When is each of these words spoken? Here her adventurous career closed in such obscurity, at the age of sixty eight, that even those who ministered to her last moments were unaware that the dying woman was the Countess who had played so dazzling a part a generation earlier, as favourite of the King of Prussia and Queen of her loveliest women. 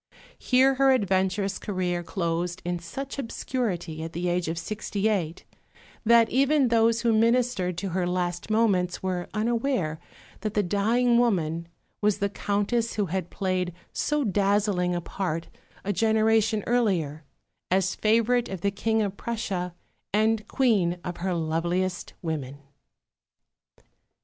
Here 0.39 0.73
her 0.73 0.89
adventurous 0.93 1.59
career 1.59 2.01
closed 2.01 2.63
in 2.65 2.79
such 2.79 3.19
obscurity, 3.19 4.01
at 4.01 4.13
the 4.13 4.29
age 4.29 4.47
of 4.47 4.57
sixty 4.57 5.07
eight, 5.07 5.45
that 6.03 6.27
even 6.31 6.69
those 6.69 7.01
who 7.01 7.13
ministered 7.13 7.77
to 7.77 7.89
her 7.89 8.07
last 8.07 8.49
moments 8.49 9.03
were 9.03 9.29
unaware 9.35 9.99
that 10.39 10.55
the 10.55 10.63
dying 10.63 11.19
woman 11.19 11.67
was 12.01 12.17
the 12.17 12.29
Countess 12.29 12.95
who 12.95 13.05
had 13.13 13.29
played 13.29 13.73
so 13.93 14.23
dazzling 14.23 14.95
a 14.95 15.01
part 15.01 15.49
a 15.85 15.93
generation 15.93 16.63
earlier, 16.65 17.23
as 17.69 17.93
favourite 17.93 18.49
of 18.49 18.61
the 18.61 18.71
King 18.71 19.03
of 19.03 19.17
Prussia 19.17 19.75
and 20.11 20.47
Queen 20.47 20.97
of 21.05 21.17
her 21.17 21.35
loveliest 21.35 22.13
women. 22.23 22.57